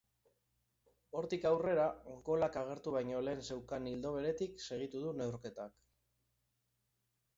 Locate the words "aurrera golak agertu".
1.49-2.93